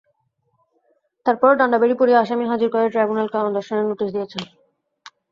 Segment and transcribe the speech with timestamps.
[1.25, 4.43] তারপরও ডান্ডাবেড়ি পরিয়ে আসামি হাজির করায় ট্রাইব্যুনাল কারণ দর্শানোর নোটিশ দিয়েছেন।